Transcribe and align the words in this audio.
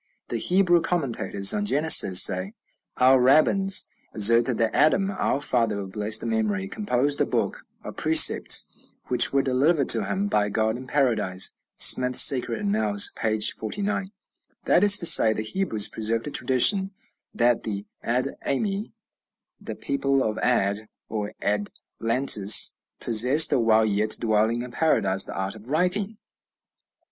The 0.29 0.37
Hebrew 0.39 0.81
commentators 0.81 1.53
on 1.53 1.67
Genesis 1.67 2.23
say, 2.23 2.55
"Our 2.97 3.21
rabbins 3.21 3.87
assert 4.15 4.45
that 4.45 4.73
Adam, 4.73 5.11
our 5.11 5.39
father 5.41 5.77
of 5.77 5.91
blessed 5.91 6.25
memory, 6.25 6.67
composed 6.67 7.21
a 7.21 7.25
book 7.27 7.67
of 7.83 7.97
precepts, 7.97 8.67
which 9.09 9.31
were 9.31 9.43
delivered 9.43 9.89
to 9.89 10.05
him 10.05 10.25
by 10.27 10.49
God 10.49 10.75
in 10.75 10.87
Paradise." 10.87 11.53
(Smith's 11.77 12.19
"Sacred 12.19 12.57
Annals," 12.61 13.11
p. 13.15 13.39
49.) 13.41 14.11
That 14.65 14.83
is 14.83 14.97
to 14.97 15.05
say, 15.05 15.33
the 15.33 15.43
Hebrews 15.43 15.87
preserved 15.87 16.25
a 16.25 16.31
tradition 16.31 16.89
that 17.31 17.61
the 17.61 17.85
Ad 18.01 18.29
ami, 18.43 18.91
the 19.59 19.75
people 19.75 20.23
of 20.23 20.39
Ad, 20.39 20.87
or 21.09 21.33
Adlantis, 21.43 22.75
possessed, 22.99 23.53
while 23.53 23.85
yet 23.85 24.17
dwelling 24.19 24.63
in 24.63 24.71
Paradise, 24.71 25.25
the 25.25 25.35
art 25.37 25.53
of 25.53 25.69
writing. 25.69 26.17